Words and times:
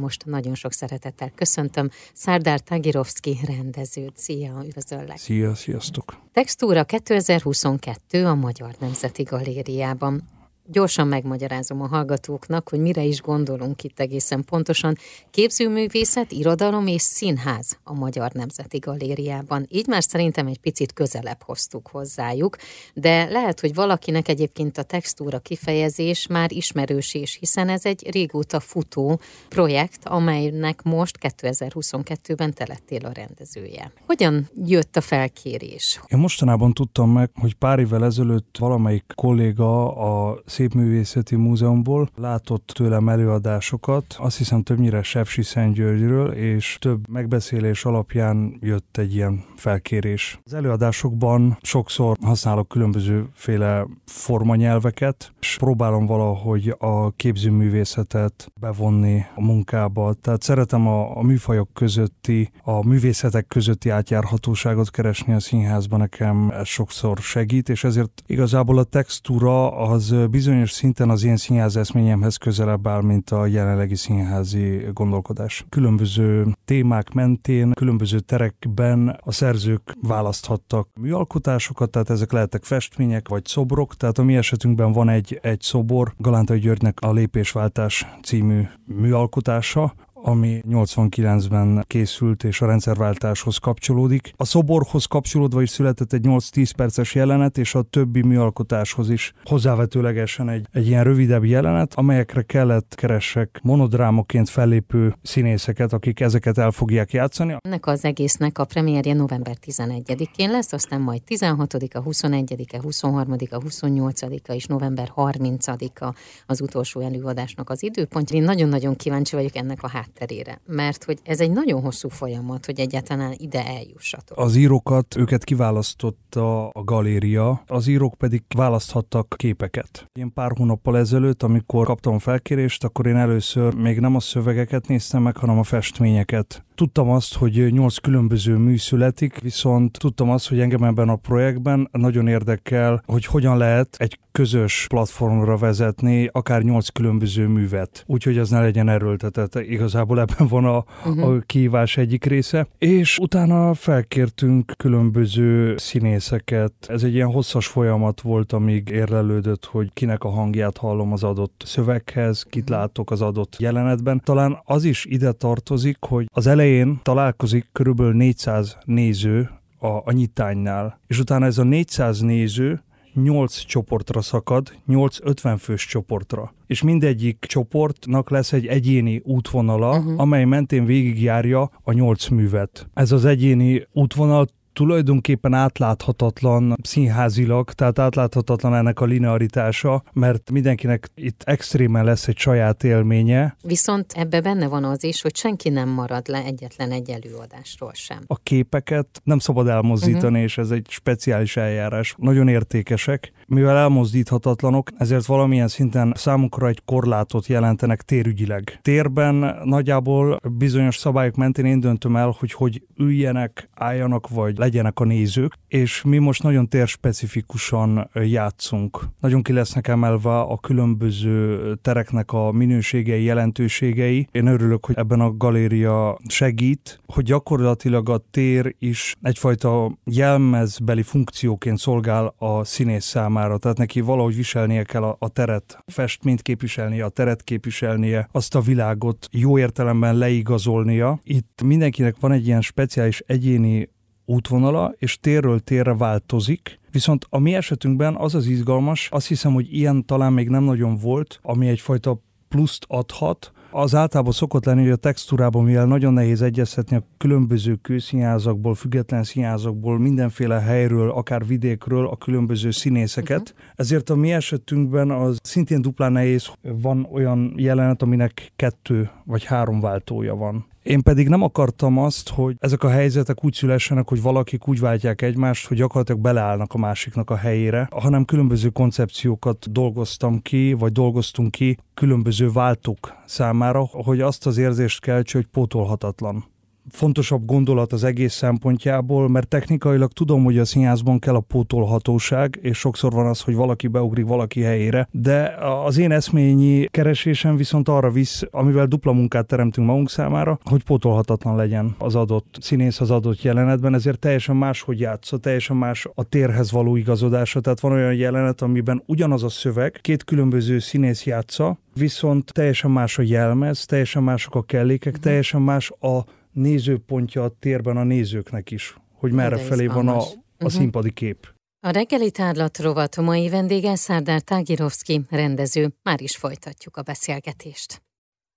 Most 0.00 0.24
nagyon 0.24 0.54
sok 0.54 0.72
szeretettel 0.72 1.30
köszöntöm 1.34 1.90
Szárdár 2.14 2.60
Tagirovszki 2.60 3.38
rendezőt. 3.46 4.12
Szia, 4.16 4.62
üdvözöllek! 4.64 5.18
Szia, 5.18 5.54
sziasztok! 5.54 6.16
Textúra 6.32 6.84
2022 6.84 8.26
a 8.26 8.34
Magyar 8.34 8.74
Nemzeti 8.78 9.22
Galériában. 9.22 10.39
Gyorsan 10.72 11.06
megmagyarázom 11.06 11.82
a 11.82 11.86
hallgatóknak, 11.86 12.68
hogy 12.68 12.80
mire 12.80 13.02
is 13.02 13.20
gondolunk 13.20 13.84
itt 13.84 14.00
egészen 14.00 14.44
pontosan. 14.44 14.96
Képzőművészet, 15.30 16.32
irodalom 16.32 16.86
és 16.86 17.02
színház 17.02 17.78
a 17.84 17.94
Magyar 17.94 18.32
Nemzeti 18.32 18.78
Galériában. 18.78 19.66
Így 19.68 19.86
már 19.86 20.02
szerintem 20.02 20.46
egy 20.46 20.58
picit 20.58 20.92
közelebb 20.92 21.42
hoztuk 21.42 21.88
hozzájuk, 21.88 22.56
de 22.94 23.24
lehet, 23.24 23.60
hogy 23.60 23.74
valakinek 23.74 24.28
egyébként 24.28 24.78
a 24.78 24.82
textúra 24.82 25.38
kifejezés 25.38 26.26
már 26.26 26.52
ismerős 26.52 27.14
is, 27.14 27.36
hiszen 27.40 27.68
ez 27.68 27.84
egy 27.84 28.10
régóta 28.10 28.60
futó 28.60 29.20
projekt, 29.48 30.08
amelynek 30.08 30.82
most 30.82 31.18
2022-ben 31.20 32.54
te 32.54 32.66
lettél 32.68 33.06
a 33.06 33.12
rendezője. 33.12 33.92
Hogyan 34.06 34.48
jött 34.66 34.96
a 34.96 35.00
felkérés? 35.00 36.00
Én 36.06 36.18
mostanában 36.18 36.72
tudtam 36.72 37.10
meg, 37.10 37.30
hogy 37.34 37.54
pár 37.54 37.78
évvel 37.78 38.04
ezelőtt 38.04 38.56
valamelyik 38.58 39.04
kolléga 39.14 39.96
a 39.96 40.42
Szépművészeti 40.60 41.36
Múzeumból 41.36 42.10
látott 42.16 42.66
tőlem 42.74 43.08
előadásokat, 43.08 44.16
azt 44.18 44.36
hiszem 44.36 44.62
többnyire 44.62 45.02
Sepsi 45.02 45.42
Szentgyörgyről, 45.42 46.32
és 46.32 46.76
több 46.80 47.08
megbeszélés 47.08 47.84
alapján 47.84 48.58
jött 48.60 48.96
egy 48.96 49.14
ilyen 49.14 49.44
felkérés. 49.56 50.40
Az 50.44 50.54
előadásokban 50.54 51.58
sokszor 51.62 52.16
használok 52.22 52.68
különbözőféle 52.68 53.86
formanyelveket, 54.04 55.32
próbálom 55.60 56.06
valahogy 56.06 56.74
a 56.78 57.10
képzőművészetet 57.10 58.52
bevonni 58.60 59.24
a 59.34 59.40
munkába. 59.40 60.14
Tehát 60.20 60.42
szeretem 60.42 60.86
a, 60.86 61.16
a 61.16 61.22
műfajok 61.22 61.68
közötti, 61.72 62.50
a 62.62 62.86
művészetek 62.86 63.46
közötti 63.46 63.88
átjárhatóságot 63.88 64.90
keresni 64.90 65.32
a 65.32 65.40
színházban, 65.40 65.98
nekem 65.98 66.50
ez 66.50 66.66
sokszor 66.66 67.18
segít, 67.18 67.68
és 67.68 67.84
ezért 67.84 68.22
igazából 68.26 68.78
a 68.78 68.84
textúra 68.84 69.76
az 69.76 70.14
bizony 70.30 70.50
bizonyos 70.50 70.70
szinten 70.70 71.10
az 71.10 71.24
én 71.24 71.36
színház 71.36 71.76
eszményemhez 71.76 72.36
közelebb 72.36 72.86
áll, 72.86 73.02
mint 73.02 73.30
a 73.30 73.46
jelenlegi 73.46 73.94
színházi 73.94 74.86
gondolkodás. 74.92 75.64
Különböző 75.68 76.46
témák 76.64 77.12
mentén, 77.12 77.72
különböző 77.72 78.20
terekben 78.20 79.18
a 79.24 79.32
szerzők 79.32 79.96
választhattak 80.02 80.88
műalkotásokat, 81.00 81.90
tehát 81.90 82.10
ezek 82.10 82.32
lehettek 82.32 82.64
festmények 82.64 83.28
vagy 83.28 83.44
szobrok, 83.44 83.94
tehát 83.94 84.18
a 84.18 84.22
mi 84.22 84.36
esetünkben 84.36 84.92
van 84.92 85.08
egy, 85.08 85.38
egy 85.50 85.60
szobor, 85.60 86.12
Galántai 86.16 86.58
Györgynek 86.58 87.00
a 87.00 87.12
Lépésváltás 87.12 88.06
című 88.22 88.62
műalkotása, 88.84 89.94
ami 90.22 90.62
89-ben 90.68 91.84
készült 91.86 92.44
és 92.44 92.60
a 92.60 92.66
rendszerváltáshoz 92.66 93.56
kapcsolódik. 93.56 94.32
A 94.36 94.44
szoborhoz 94.44 95.04
kapcsolódva 95.04 95.62
is 95.62 95.70
született 95.70 96.12
egy 96.12 96.24
8-10 96.26 96.70
perces 96.76 97.14
jelenet, 97.14 97.58
és 97.58 97.74
a 97.74 97.82
többi 97.82 98.22
műalkotáshoz 98.22 99.10
is 99.10 99.32
hozzávetőlegesen 99.44 100.48
egy, 100.48 100.66
egy 100.72 100.86
ilyen 100.86 101.04
rövidebb 101.04 101.44
jelenet, 101.44 101.94
amelyekre 101.94 102.42
kellett 102.42 102.94
keressek 102.94 103.60
monodrámoként 103.62 104.48
fellépő 104.48 105.14
színészeket, 105.22 105.92
akik 105.92 106.20
ezeket 106.20 106.58
el 106.58 106.70
fogják 106.70 107.12
játszani. 107.12 107.56
Ennek 107.60 107.86
az 107.86 108.04
egésznek 108.04 108.58
a 108.58 108.64
premierje 108.64 109.14
november 109.14 109.56
11-én 109.66 110.50
lesz, 110.50 110.72
aztán 110.72 111.00
majd 111.00 111.22
16-a, 111.28 112.02
21-e, 112.02 112.80
23-a, 112.82 113.58
28-a 113.58 114.52
és 114.52 114.66
november 114.66 115.12
30-a 115.16 116.14
az 116.46 116.60
utolsó 116.60 117.00
előadásnak 117.00 117.70
az 117.70 117.82
időpontja. 117.82 118.36
Én 118.36 118.42
nagyon-nagyon 118.42 118.96
kíváncsi 118.96 119.36
vagyok 119.36 119.56
ennek 119.56 119.82
a 119.82 119.88
hát 119.88 120.09
hátterére, 120.10 120.60
mert 120.66 121.04
hogy 121.04 121.18
ez 121.22 121.40
egy 121.40 121.50
nagyon 121.50 121.82
hosszú 121.82 122.08
folyamat, 122.08 122.66
hogy 122.66 122.80
egyáltalán 122.80 123.34
ide 123.36 123.66
eljussatok. 123.66 124.38
Az 124.38 124.56
írókat, 124.56 125.16
őket 125.16 125.44
kiválasztotta 125.44 126.68
a 126.68 126.84
galéria, 126.84 127.62
az 127.66 127.86
írók 127.86 128.14
pedig 128.14 128.42
választhattak 128.56 129.34
képeket. 129.36 130.06
Én 130.12 130.32
pár 130.32 130.50
hónappal 130.56 130.98
ezelőtt, 130.98 131.42
amikor 131.42 131.86
kaptam 131.86 132.18
felkérést, 132.18 132.84
akkor 132.84 133.06
én 133.06 133.16
először 133.16 133.74
még 133.74 134.00
nem 134.00 134.14
a 134.14 134.20
szövegeket 134.20 134.88
néztem 134.88 135.22
meg, 135.22 135.36
hanem 135.36 135.58
a 135.58 135.62
festményeket. 135.62 136.64
Tudtam 136.80 137.10
azt, 137.10 137.34
hogy 137.34 137.72
nyolc 137.72 137.96
különböző 137.96 138.56
mű 138.56 138.76
születik, 138.76 139.38
viszont 139.40 139.98
tudtam 139.98 140.30
azt, 140.30 140.48
hogy 140.48 140.60
engem 140.60 140.82
ebben 140.82 141.08
a 141.08 141.16
projektben 141.16 141.88
nagyon 141.92 142.26
érdekel, 142.26 143.02
hogy 143.06 143.24
hogyan 143.24 143.56
lehet 143.56 143.96
egy 143.98 144.18
közös 144.32 144.86
platformra 144.88 145.56
vezetni 145.56 146.28
akár 146.32 146.62
nyolc 146.62 146.88
különböző 146.88 147.46
művet, 147.46 148.04
úgyhogy 148.06 148.38
az 148.38 148.50
ne 148.50 148.60
legyen 148.60 148.88
erőltetett. 148.88 149.54
Igazából 149.54 150.20
ebben 150.20 150.46
van 150.48 150.64
a, 150.64 150.84
uh-huh. 151.06 151.28
a 151.28 151.38
kívás 151.46 151.96
egyik 151.96 152.24
része. 152.24 152.66
És 152.78 153.18
utána 153.18 153.74
felkértünk 153.74 154.72
különböző 154.76 155.76
színészeket. 155.76 156.72
Ez 156.86 157.02
egy 157.02 157.14
ilyen 157.14 157.32
hosszas 157.32 157.66
folyamat 157.66 158.20
volt, 158.20 158.52
amíg 158.52 158.88
érlelődött, 158.88 159.64
hogy 159.64 159.90
kinek 159.92 160.24
a 160.24 160.30
hangját 160.30 160.76
hallom 160.76 161.12
az 161.12 161.22
adott 161.22 161.62
szöveghez, 161.66 162.42
kit 162.42 162.68
mhm. 162.68 162.72
látok 162.72 163.10
az 163.10 163.20
adott 163.20 163.56
jelenetben. 163.58 164.20
Talán 164.24 164.60
az 164.64 164.84
is 164.84 165.04
ide 165.04 165.32
tartozik, 165.32 165.96
hogy 166.00 166.26
az 166.32 166.46
elején 166.46 166.69
találkozik 167.02 167.68
körülbelül 167.72 168.12
400 168.12 168.78
néző 168.84 169.50
a, 169.78 169.86
a 169.86 170.12
nyitánynál, 170.12 171.00
és 171.06 171.18
utána 171.18 171.46
ez 171.46 171.58
a 171.58 171.62
400 171.62 172.20
néző 172.20 172.82
8 173.14 173.58
csoportra 173.58 174.20
szakad, 174.20 174.72
8 174.86 175.16
50 175.22 175.56
fős 175.56 175.86
csoportra. 175.86 176.54
És 176.66 176.82
mindegyik 176.82 177.44
csoportnak 177.48 178.30
lesz 178.30 178.52
egy 178.52 178.66
egyéni 178.66 179.20
útvonala, 179.24 179.98
uh-huh. 179.98 180.20
amely 180.20 180.44
mentén 180.44 180.84
végigjárja 180.84 181.70
a 181.82 181.92
8 181.92 182.28
művet. 182.28 182.88
Ez 182.94 183.12
az 183.12 183.24
egyéni 183.24 183.86
útvonal 183.92 184.46
tulajdonképpen 184.72 185.54
átláthatatlan 185.54 186.76
színházilag, 186.82 187.72
tehát 187.72 187.98
átláthatatlan 187.98 188.74
ennek 188.74 189.00
a 189.00 189.04
linearitása, 189.04 190.02
mert 190.12 190.50
mindenkinek 190.50 191.08
itt 191.14 191.42
extrémen 191.44 192.04
lesz 192.04 192.28
egy 192.28 192.38
saját 192.38 192.84
élménye. 192.84 193.56
Viszont 193.62 194.12
ebbe 194.12 194.40
benne 194.40 194.68
van 194.68 194.84
az 194.84 195.04
is, 195.04 195.22
hogy 195.22 195.36
senki 195.36 195.68
nem 195.68 195.88
marad 195.88 196.28
le 196.28 196.44
egyetlen 196.44 196.90
egy 196.90 197.10
előadásról 197.10 197.92
sem. 197.94 198.18
A 198.26 198.36
képeket 198.36 199.20
nem 199.24 199.38
szabad 199.38 199.68
elmozdítani, 199.68 200.26
uh-huh. 200.26 200.42
és 200.42 200.58
ez 200.58 200.70
egy 200.70 200.86
speciális 200.88 201.56
eljárás. 201.56 202.14
Nagyon 202.18 202.48
értékesek. 202.48 203.32
Mivel 203.50 203.76
elmozdíthatatlanok, 203.76 204.90
ezért 204.98 205.26
valamilyen 205.26 205.68
szinten 205.68 206.12
számukra 206.16 206.68
egy 206.68 206.82
korlátot 206.84 207.46
jelentenek 207.46 208.02
térügyileg. 208.02 208.78
Térben 208.82 209.60
nagyjából 209.64 210.40
bizonyos 210.58 210.96
szabályok 210.96 211.34
mentén 211.34 211.64
én 211.64 211.80
döntöm 211.80 212.16
el, 212.16 212.34
hogy 212.38 212.52
hogy 212.52 212.82
üljenek, 212.96 213.70
álljanak, 213.74 214.28
vagy 214.28 214.58
legyenek 214.58 215.00
a 215.00 215.04
nézők, 215.04 215.54
és 215.68 216.02
mi 216.02 216.18
most 216.18 216.42
nagyon 216.42 216.68
térspecifikusan 216.68 218.10
játszunk. 218.14 219.00
Nagyon 219.20 219.42
ki 219.42 219.52
lesznek 219.52 219.88
emelve 219.88 220.38
a 220.38 220.58
különböző 220.58 221.74
tereknek 221.82 222.32
a 222.32 222.52
minőségei, 222.52 223.22
jelentőségei. 223.22 224.28
Én 224.32 224.46
örülök, 224.46 224.86
hogy 224.86 224.96
ebben 224.98 225.20
a 225.20 225.36
galéria 225.36 226.18
segít, 226.28 227.00
hogy 227.06 227.24
gyakorlatilag 227.24 228.08
a 228.08 228.22
tér 228.30 228.74
is 228.78 229.16
egyfajta 229.22 229.98
jelmezbeli 230.04 231.02
funkcióként 231.02 231.78
szolgál 231.78 232.34
a 232.38 232.64
színész 232.64 233.04
számára, 233.04 233.38
tehát 233.42 233.78
neki 233.78 234.00
valahogy 234.00 234.36
viselnie 234.36 234.82
kell 234.82 235.02
a, 235.02 235.16
a 235.18 235.28
teret, 235.28 235.82
festményt 235.86 236.42
képviselnie, 236.42 237.04
a 237.04 237.08
teret 237.08 237.42
képviselnie, 237.42 238.28
azt 238.32 238.54
a 238.54 238.60
világot 238.60 239.28
jó 239.32 239.58
értelemben 239.58 240.16
leigazolnia. 240.16 241.20
Itt 241.22 241.62
mindenkinek 241.64 242.16
van 242.20 242.32
egy 242.32 242.46
ilyen 242.46 242.60
speciális 242.60 243.22
egyéni 243.26 243.90
útvonala, 244.24 244.94
és 244.98 245.18
térről 245.20 245.60
térre 245.60 245.94
változik, 245.94 246.80
Viszont 246.92 247.26
a 247.28 247.38
mi 247.38 247.54
esetünkben 247.54 248.16
az 248.16 248.34
az 248.34 248.46
izgalmas, 248.46 249.08
azt 249.10 249.26
hiszem, 249.26 249.52
hogy 249.52 249.74
ilyen 249.74 250.06
talán 250.06 250.32
még 250.32 250.48
nem 250.48 250.64
nagyon 250.64 250.96
volt, 250.96 251.38
ami 251.42 251.68
egyfajta 251.68 252.22
pluszt 252.48 252.84
adhat, 252.88 253.52
az 253.70 253.94
általában 253.94 254.32
szokott 254.32 254.64
lenni, 254.64 254.82
hogy 254.82 254.90
a 254.90 254.96
textúrában, 254.96 255.64
mivel 255.64 255.86
nagyon 255.86 256.12
nehéz 256.12 256.42
egyeztetni 256.42 256.96
a 256.96 257.02
különböző 257.16 257.74
kőszínházakból, 257.74 258.74
független 258.74 259.22
színházakból, 259.22 259.98
mindenféle 259.98 260.60
helyről, 260.60 261.10
akár 261.10 261.46
vidékről 261.46 262.06
a 262.06 262.16
különböző 262.16 262.70
színészeket. 262.70 263.40
Uh-huh. 263.40 263.68
Ezért 263.74 264.10
a 264.10 264.14
mi 264.14 264.32
esetünkben 264.32 265.10
az 265.10 265.38
szintén 265.42 265.82
duplán 265.82 266.12
nehéz, 266.12 266.50
van 266.62 267.08
olyan 267.12 267.52
jelenet, 267.56 268.02
aminek 268.02 268.52
kettő 268.56 269.10
vagy 269.24 269.44
három 269.44 269.80
váltója 269.80 270.34
van. 270.34 270.69
Én 270.82 271.02
pedig 271.02 271.28
nem 271.28 271.42
akartam 271.42 271.98
azt, 271.98 272.28
hogy 272.28 272.56
ezek 272.58 272.82
a 272.82 272.88
helyzetek 272.88 273.44
úgy 273.44 273.54
szülessenek, 273.54 274.08
hogy 274.08 274.22
valakik 274.22 274.68
úgy 274.68 274.80
váltják 274.80 275.22
egymást, 275.22 275.66
hogy 275.66 275.76
gyakorlatilag 275.76 276.20
beleállnak 276.20 276.74
a 276.74 276.78
másiknak 276.78 277.30
a 277.30 277.36
helyére, 277.36 277.88
hanem 277.90 278.24
különböző 278.24 278.68
koncepciókat 278.68 279.72
dolgoztam 279.72 280.42
ki, 280.42 280.72
vagy 280.72 280.92
dolgoztunk 280.92 281.50
ki 281.50 281.78
különböző 281.94 282.50
váltók 282.50 283.14
számára, 283.26 283.88
hogy 283.90 284.20
azt 284.20 284.46
az 284.46 284.58
érzést 284.58 285.00
keltse, 285.00 285.38
hogy 285.38 285.46
pótolhatatlan 285.46 286.44
fontosabb 286.90 287.44
gondolat 287.44 287.92
az 287.92 288.04
egész 288.04 288.32
szempontjából, 288.32 289.28
mert 289.28 289.48
technikailag 289.48 290.12
tudom, 290.12 290.44
hogy 290.44 290.58
a 290.58 290.64
színházban 290.64 291.18
kell 291.18 291.34
a 291.34 291.40
pótolhatóság, 291.40 292.58
és 292.62 292.78
sokszor 292.78 293.12
van 293.12 293.26
az, 293.26 293.40
hogy 293.40 293.54
valaki 293.54 293.86
beugrik 293.86 294.26
valaki 294.26 294.60
helyére, 294.60 295.08
de 295.10 295.54
az 295.84 295.98
én 295.98 296.12
eszményi 296.12 296.86
keresésem 296.90 297.56
viszont 297.56 297.88
arra 297.88 298.10
visz, 298.10 298.42
amivel 298.50 298.86
dupla 298.86 299.12
munkát 299.12 299.46
teremtünk 299.46 299.86
magunk 299.86 300.10
számára, 300.10 300.58
hogy 300.64 300.82
pótolhatatlan 300.82 301.56
legyen 301.56 301.94
az 301.98 302.14
adott 302.14 302.56
színész 302.60 303.00
az 303.00 303.10
adott 303.10 303.42
jelenetben, 303.42 303.94
ezért 303.94 304.18
teljesen 304.18 304.56
más, 304.56 304.80
hogy 304.80 305.00
játsza, 305.00 305.38
teljesen 305.38 305.76
más 305.76 306.08
a 306.14 306.22
térhez 306.22 306.72
való 306.72 306.96
igazodása. 306.96 307.60
Tehát 307.60 307.80
van 307.80 307.92
olyan 307.92 308.14
jelenet, 308.14 308.62
amiben 308.62 309.02
ugyanaz 309.06 309.42
a 309.42 309.48
szöveg, 309.48 309.98
két 310.00 310.24
különböző 310.24 310.78
színész 310.78 311.24
játsza, 311.24 311.78
viszont 311.94 312.52
teljesen 312.52 312.90
más 312.90 313.18
a 313.18 313.22
jelmez, 313.22 313.84
teljesen 313.86 314.22
mások 314.22 314.54
a 314.54 314.62
kellékek, 314.62 315.12
uh-huh. 315.12 315.24
teljesen 315.24 315.62
más 315.62 315.90
a 316.00 316.24
nézőpontja 316.52 317.44
a 317.44 317.56
térben 317.58 317.96
a 317.96 318.04
nézőknek 318.04 318.70
is, 318.70 318.96
hogy 319.12 319.32
merre 319.32 319.58
felé 319.58 319.86
van 319.86 320.08
a, 320.08 320.16
a 320.16 320.22
uh-huh. 320.22 320.70
színpadi 320.70 321.12
kép. 321.12 321.54
A 321.86 321.90
reggeli 321.90 322.30
tárlat 322.30 322.78
rovat 322.78 323.16
mai 323.16 323.48
vendége 323.48 323.96
Szárdár 323.96 324.40
Tágirovszki, 324.40 325.20
rendező. 325.30 325.92
Már 326.02 326.20
is 326.20 326.36
folytatjuk 326.36 326.96
a 326.96 327.02
beszélgetést. 327.02 328.02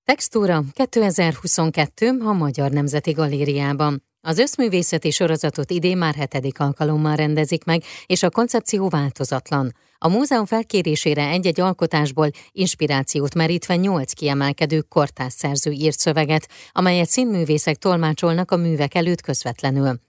Textúra 0.04 0.64
2022 0.74 2.20
a 2.20 2.34
Magyar 2.34 2.72
Nemzeti 2.72 3.12
Galériában. 3.12 4.04
Az 4.22 4.38
összművészeti 4.38 5.12
sorozatot 5.12 5.72
idén 5.72 5.98
már 5.98 6.16
hetedik 6.16 6.60
alkalommal 6.60 7.16
rendezik 7.16 7.64
meg, 7.64 7.84
és 8.06 8.24
a 8.24 8.30
koncepció 8.30 8.90
változatlan. 8.90 9.74
A 10.06 10.10
múzeum 10.10 10.46
felkérésére 10.46 11.28
egy-egy 11.28 11.60
alkotásból 11.60 12.30
inspirációt 12.52 13.36
merítve 13.36 13.76
nyolc 13.76 14.14
kiemelkedő 14.14 14.82
kortárs 14.82 15.34
szerző 15.34 15.72
írt 15.72 16.00
szöveget, 16.00 16.48
amelyet 16.72 17.10
színművészek 17.10 17.76
tolmácsolnak 17.76 18.52
a 18.52 18.56
művek 18.58 18.96
előtt 18.96 19.22
közvetlenül. 19.22 20.00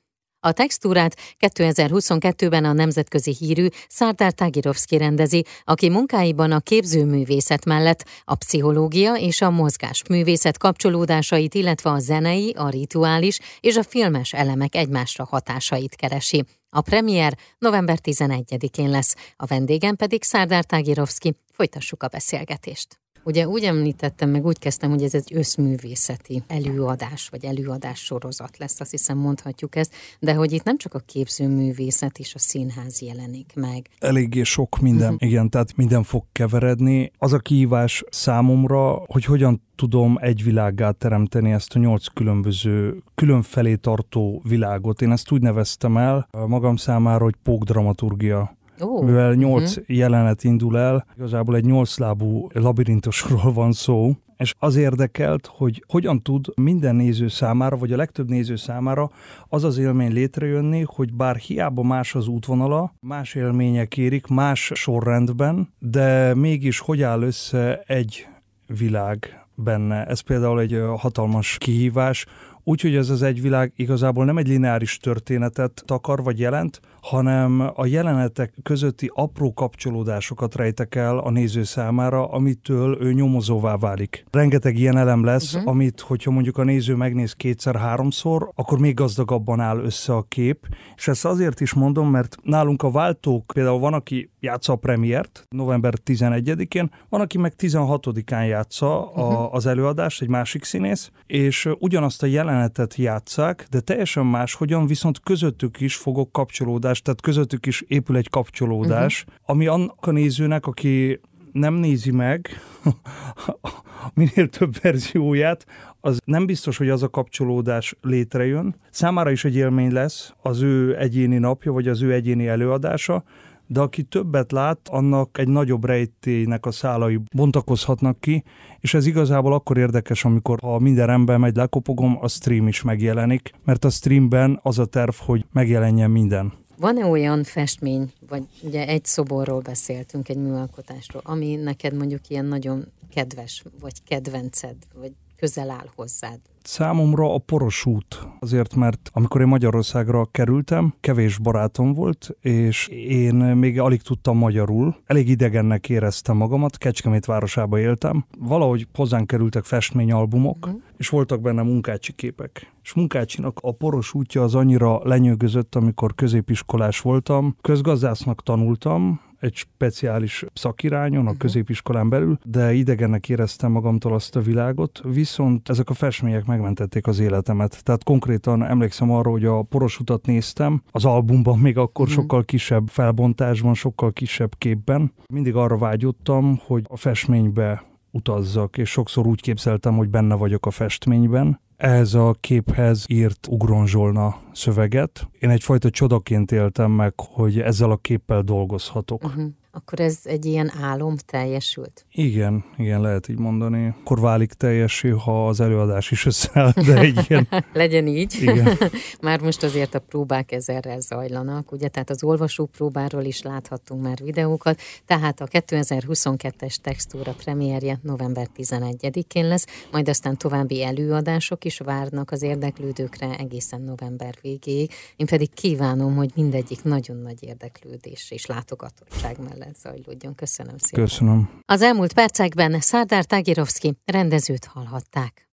A 0.41 0.53
textúrát 0.53 1.17
2022-ben 1.41 2.65
a 2.65 2.73
nemzetközi 2.73 3.37
hírű 3.39 3.67
Szárdár 3.89 4.33
Tagirovszki 4.33 4.97
rendezi, 4.97 5.45
aki 5.65 5.89
munkáiban 5.89 6.53
a 6.53 6.61
képzőművészet 6.61 7.65
mellett 7.65 8.05
a 8.25 8.35
pszichológia 8.35 9.15
és 9.15 9.41
a 9.41 9.51
mozgásművészet 9.51 10.59
kapcsolódásait, 10.59 11.55
illetve 11.55 11.91
a 11.91 11.99
zenei, 11.99 12.55
a 12.57 12.69
rituális 12.69 13.39
és 13.61 13.77
a 13.77 13.83
filmes 13.83 14.33
elemek 14.33 14.75
egymásra 14.75 15.25
hatásait 15.25 15.95
keresi. 15.95 16.45
A 16.77 16.81
premier 16.81 17.39
november 17.59 17.99
11-én 18.03 18.91
lesz, 18.91 19.17
a 19.37 19.47
vendégem 19.47 19.97
pedig 19.97 20.23
Szárdár 20.23 20.65
Tagirovszki. 20.65 21.37
Folytassuk 21.53 22.03
a 22.03 22.09
beszélgetést. 22.09 23.04
Ugye 23.25 23.49
úgy 23.49 23.63
említettem, 23.63 24.31
meg 24.31 24.47
úgy 24.47 24.59
kezdtem, 24.59 24.91
hogy 24.91 25.03
ez 25.03 25.15
egy 25.15 25.33
összművészeti 25.35 26.43
előadás, 26.47 27.29
vagy 27.29 27.45
előadás 27.45 27.99
sorozat 28.05 28.59
lesz, 28.59 28.81
azt 28.81 28.91
hiszem 28.91 29.19
mondhatjuk 29.19 29.77
ezt, 29.77 29.95
de 30.21 30.35
hogy 30.35 30.53
itt 30.53 30.65
nem 30.65 30.79
csak 30.79 30.95
a 30.95 30.99
képzőművészet 30.99 32.19
és 32.19 32.35
a 32.35 32.39
színház 32.39 33.01
jelenik 33.01 33.53
meg. 33.55 33.89
Eléggé 33.99 34.43
sok 34.43 34.79
minden, 34.81 35.13
uh-huh. 35.13 35.29
igen, 35.29 35.51
tehát 35.51 35.77
minden 35.77 36.03
fog 36.03 36.25
keveredni. 36.33 37.13
Az 37.19 37.33
a 37.33 37.39
kihívás 37.39 38.05
számomra, 38.11 39.03
hogy 39.07 39.25
hogyan 39.25 39.63
tudom 39.77 40.19
egy 40.21 40.45
világgá 40.45 40.91
teremteni 40.91 41.53
ezt 41.53 41.75
a 41.75 41.79
nyolc 41.79 42.07
különböző, 42.07 43.03
különfelé 43.15 43.75
tartó 43.75 44.43
világot. 44.49 45.03
Én 45.03 45.11
ezt 45.11 45.31
úgy 45.31 45.41
neveztem 45.41 45.97
el 45.97 46.29
magam 46.47 46.77
számára, 46.77 47.25
hogy 47.25 47.35
pókdramaturgia 47.43 48.57
Oh. 48.81 49.05
Mivel 49.05 49.35
nyolc 49.35 49.77
uh-huh. 49.77 49.97
jelenet 49.97 50.45
indul 50.45 50.79
el, 50.79 51.07
igazából 51.17 51.57
egy 51.57 51.65
nyolclábú 51.65 52.49
labirintosról 52.53 53.53
van 53.53 53.73
szó, 53.73 54.13
és 54.37 54.55
az 54.59 54.77
érdekelt, 54.77 55.47
hogy 55.47 55.85
hogyan 55.89 56.23
tud 56.23 56.47
minden 56.55 56.97
néző 56.97 57.29
számára, 57.29 57.77
vagy 57.77 57.93
a 57.93 57.97
legtöbb 57.97 58.29
néző 58.29 58.57
számára 58.57 59.11
az 59.49 59.65
az 59.65 59.79
élmény 59.79 60.13
létrejönni, 60.13 60.85
hogy 60.87 61.13
bár 61.13 61.37
hiába 61.37 61.83
más 61.83 62.15
az 62.15 62.29
útvonala, 62.29 62.95
más 63.01 63.35
élmények 63.35 63.97
érik, 63.97 64.27
más 64.27 64.73
sorrendben, 64.75 65.69
de 65.79 66.35
mégis 66.35 66.79
hogy 66.79 67.03
áll 67.03 67.23
össze 67.23 67.83
egy 67.87 68.27
világ 68.67 69.47
benne. 69.55 70.05
Ez 70.07 70.21
például 70.21 70.61
egy 70.61 70.83
hatalmas 70.97 71.59
kihívás, 71.59 72.27
Úgyhogy 72.67 72.97
ez 72.97 73.11
az 73.11 73.23
egy 73.23 73.43
világ 73.43 73.73
igazából 73.77 74.25
nem 74.25 74.39
egy 74.39 74.49
lineáris 74.49 74.97
történetet 74.97 75.83
takar 75.87 76.23
vagy 76.23 76.39
jelent, 76.39 76.81
hanem 77.05 77.71
a 77.75 77.87
jelenetek 77.87 78.55
közötti 78.63 79.11
apró 79.15 79.53
kapcsolódásokat 79.53 80.55
rejtek 80.55 80.95
el 80.95 81.19
a 81.19 81.31
néző 81.31 81.63
számára, 81.63 82.29
amitől 82.29 82.99
ő 83.01 83.13
nyomozóvá 83.13 83.77
válik. 83.77 84.25
Rengeteg 84.31 84.79
ilyen 84.79 84.97
elem 84.97 85.25
lesz, 85.25 85.55
uh-huh. 85.55 85.71
amit, 85.71 86.01
hogyha 86.01 86.31
mondjuk 86.31 86.59
a 86.59 86.65
néző 86.65 86.95
megnéz 86.95 87.33
kétszer-háromszor, 87.33 88.51
akkor 88.55 88.79
még 88.79 88.95
gazdagabban 88.95 89.61
áll 89.61 89.79
össze 89.79 90.15
a 90.15 90.25
kép. 90.29 90.67
És 90.97 91.09
ezt 91.09 91.25
azért 91.25 91.61
is 91.61 91.73
mondom, 91.73 92.11
mert 92.11 92.37
nálunk 92.43 92.83
a 92.83 92.91
váltók, 92.91 93.53
például 93.55 93.79
van, 93.79 93.95
aki 93.95 94.31
játsza 94.41 94.73
a 94.73 94.77
premiért 94.77 95.47
november 95.49 95.95
11-én, 96.05 96.91
van, 97.09 97.21
aki 97.21 97.39
meg 97.39 97.53
16-án 97.59 98.47
játsza 98.47 99.13
a, 99.13 99.31
mhm. 99.31 99.55
az 99.55 99.67
előadást, 99.67 100.23
egy 100.23 100.29
másik 100.29 100.65
színész, 100.65 101.11
és 101.27 101.69
ugyanazt 101.79 102.23
a 102.23 102.27
jelenetet 102.27 102.95
játszák, 102.95 103.67
de 103.71 103.81
teljesen 103.81 104.27
más, 104.27 104.55
hogyan 104.55 104.87
viszont 104.87 105.21
közöttük 105.21 105.81
is 105.81 105.97
fogok 105.97 106.33
kapcsolódást, 106.33 106.94
tehát 107.03 107.21
közöttük 107.21 107.67
is 107.67 107.85
épül 107.87 108.17
egy 108.17 108.31
kapcsolódás, 108.31 109.25
uh-huh. 109.27 109.43
ami 109.47 109.67
annak 109.67 110.07
a 110.07 110.11
nézőnek, 110.11 110.67
aki 110.67 111.21
nem 111.53 111.75
nézi 111.75 112.11
meg 112.11 112.49
minél 114.15 114.49
több 114.49 114.81
verzióját, 114.81 115.67
az 116.01 116.21
nem 116.25 116.47
biztos, 116.47 116.77
hogy 116.77 116.89
az 116.89 117.03
a 117.03 117.09
kapcsolódás 117.09 117.97
létrejön. 118.01 118.77
Számára 118.91 119.31
is 119.31 119.45
egy 119.45 119.57
élmény 119.57 119.93
lesz 119.93 120.35
az 120.43 120.63
ő 120.63 120.99
egyéni 120.99 121.39
napja, 121.39 121.73
vagy 121.73 121.89
az 121.89 122.03
ő 122.03 122.13
egyéni 122.13 122.47
előadása, 122.47 123.25
de 123.67 123.81
aki 123.81 124.03
többet 124.03 124.53
lát, 124.53 124.79
annak 124.89 125.39
egy 125.39 125.49
nagyobb 125.49 125.85
rejtélynek 125.85 126.67
a 126.67 126.71
szálai 126.71 127.21
bontakozhatnak 127.35 128.21
ki, 128.21 128.45
és 128.81 128.95
ez 128.95 129.07
igazából 129.07 129.53
akkor 129.53 129.79
érdekes, 129.79 130.25
amikor 130.25 130.59
ha 130.63 130.79
minden 130.79 131.07
rendben 131.07 131.41
megy, 131.41 131.57
lekopogom, 131.57 132.19
a 132.21 132.29
stream 132.29 132.69
is 132.69 132.83
megjelenik, 132.83 133.51
mert 133.65 133.85
a 133.85 133.91
streamben 133.91 134.59
az 134.63 134.79
a 134.79 134.85
terv, 134.85 135.15
hogy 135.19 135.45
megjelenjen 135.53 136.11
minden. 136.11 136.53
Van-e 136.77 137.07
olyan 137.07 137.45
festmény, 137.45 138.13
vagy 138.29 138.43
ugye 138.63 138.87
egy 138.87 139.05
szoborról 139.05 139.61
beszéltünk, 139.61 140.29
egy 140.29 140.37
műalkotásról, 140.37 141.23
ami 141.25 141.55
neked 141.55 141.95
mondjuk 141.95 142.29
ilyen 142.29 142.45
nagyon 142.45 142.93
kedves, 143.15 143.65
vagy 143.81 144.03
kedvenced, 144.05 144.77
vagy 144.95 145.13
közel 145.37 145.71
áll 145.71 145.87
hozzád? 145.95 146.41
Számomra 146.63 147.35
a 147.35 147.39
poros 147.39 147.87
út. 147.87 148.29
Azért, 148.41 148.75
mert 148.75 149.11
amikor 149.13 149.41
én 149.41 149.47
Magyarországra 149.47 150.25
kerültem, 150.31 150.95
kevés 151.01 151.39
barátom 151.39 151.93
volt, 151.93 152.37
és 152.41 152.89
én 152.89 153.35
még 153.35 153.81
alig 153.81 154.03
tudtam 154.03 154.37
magyarul. 154.37 154.97
Elég 155.07 155.29
idegennek 155.29 155.89
éreztem 155.89 156.37
magamat, 156.37 156.79
Kecskemét 156.79 157.25
városába 157.25 157.79
éltem. 157.79 158.25
Valahogy 158.39 158.87
hozzánk 158.95 159.27
kerültek 159.27 159.65
festményalbumok, 159.65 160.67
uh-huh. 160.67 160.83
és 160.97 161.09
voltak 161.09 161.41
benne 161.41 161.63
munkácsi 161.63 162.13
képek. 162.13 162.73
És 162.83 162.93
munkácsinak 162.93 163.59
a 163.63 163.73
poros 163.73 164.15
útja 164.15 164.43
az 164.43 164.55
annyira 164.55 165.01
lenyűgözött, 165.03 165.75
amikor 165.75 166.15
középiskolás 166.15 167.01
voltam. 167.01 167.57
Közgazdásznak 167.61 168.43
tanultam, 168.43 169.21
egy 169.45 169.55
speciális 169.55 170.45
szakirányon, 170.55 171.21
a 171.21 171.23
uh-huh. 171.23 171.37
középiskolán 171.37 172.09
belül, 172.09 172.39
de 172.45 172.73
idegennek 172.73 173.29
éreztem 173.29 173.71
magamtól 173.71 174.15
azt 174.15 174.37
a 174.37 174.41
világot, 174.41 175.01
viszont 175.05 175.69
ezek 175.69 175.91
a 175.91 175.95
festmények 175.95 176.45
megmentették 176.45 177.07
az 177.07 177.19
életemet. 177.19 177.85
Tehát 177.85 178.05
konkrétan 178.05 178.65
emlékszem 178.65 179.11
arra, 179.11 179.31
hogy 179.31 179.45
a 179.45 179.63
poros 179.63 180.01
utat 180.01 180.27
néztem, 180.27 180.83
az 180.91 181.05
albumban 181.05 181.59
még 181.59 181.79
akkor 181.79 182.07
uh-huh. 182.07 182.23
sokkal 182.23 182.45
kisebb 182.45 182.89
felbontásban, 182.89 183.75
sokkal 183.75 184.13
kisebb 184.13 184.55
képben. 184.59 185.13
Mindig 185.33 185.55
arra 185.55 185.77
vágyottam, 185.77 186.61
hogy 186.67 186.85
a 186.89 186.97
festménybe 186.97 187.85
utazzak, 188.11 188.79
és 188.79 188.91
sokszor 188.91 189.27
úgy 189.27 189.41
képzeltem, 189.41 189.97
hogy 189.97 190.09
benne 190.09 190.35
vagyok 190.35 190.67
a 190.67 190.71
festményben, 190.71 191.61
ehhez 191.77 192.15
a 192.15 192.37
képhez 192.41 193.05
írt 193.09 193.47
Ugron 193.51 194.35
szöveget. 194.53 195.29
Én 195.39 195.51
egyfajta 195.51 195.91
csodaként 195.91 196.53
éltem 196.53 196.91
meg, 196.91 197.13
hogy 197.17 197.61
ezzel 197.61 197.91
a 197.91 197.97
képpel 197.97 198.43
dolgozhatok. 198.43 199.25
Uh-huh 199.25 199.47
akkor 199.77 200.01
ez 200.01 200.19
egy 200.25 200.45
ilyen 200.45 200.73
álom 200.83 201.17
teljesült? 201.27 202.07
Igen, 202.13 202.65
igen, 202.77 203.01
lehet 203.01 203.29
így 203.29 203.39
mondani. 203.39 203.95
Akkor 204.01 204.21
válik 204.21 204.53
teljesé, 204.53 205.09
ha 205.09 205.49
az 205.49 205.61
előadás 205.61 206.11
is 206.11 206.27
összeáll, 206.27 206.73
de 206.87 206.99
egy 206.99 207.25
ilyen... 207.29 207.49
Legyen 207.73 208.07
így. 208.07 208.37
Igen. 208.41 208.79
már 209.21 209.41
most 209.41 209.63
azért 209.63 209.95
a 209.95 209.99
próbák 209.99 210.53
ezerrel 210.53 211.01
zajlanak, 211.01 211.73
ugye, 211.73 211.89
tehát 211.89 212.11
az 212.11 212.25
olvasó 212.25 212.67
próbáról 212.67 213.23
is 213.23 213.43
láthattunk 213.43 214.03
már 214.03 214.19
videókat, 214.23 214.81
tehát 215.07 215.41
a 215.41 215.47
2022-es 215.47 216.77
textúra 216.77 217.33
premierje 217.45 217.99
november 218.03 218.49
11-én 218.57 219.49
lesz, 219.49 219.67
majd 219.91 220.09
aztán 220.09 220.37
további 220.37 220.83
előadások 220.83 221.64
is 221.65 221.79
várnak 221.79 222.31
az 222.31 222.43
érdeklődőkre 222.43 223.37
egészen 223.37 223.81
november 223.81 224.35
végéig. 224.41 224.93
Én 225.17 225.27
pedig 225.27 225.55
kívánom, 225.55 226.17
hogy 226.17 226.31
mindegyik 226.35 226.83
nagyon 226.83 227.17
nagy 227.17 227.43
érdeklődés 227.43 228.31
és 228.31 228.47
látogatottság 228.47 229.39
mellett 229.39 229.63
mellett 229.65 229.77
zajlódjon. 229.77 230.35
Köszönöm 230.35 230.79
szépen. 230.79 231.05
Köszönöm. 231.05 231.51
Az 231.67 231.83
elmúlt 231.83 232.13
percekben 232.13 232.81
Szárdár 232.81 233.25
Tagirovszki 233.25 233.95
rendezőt 234.05 234.65
hallhatták. 234.65 235.43